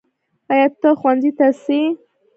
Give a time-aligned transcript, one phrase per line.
[0.51, 1.81] ایا ته ښؤونځي ته څې؟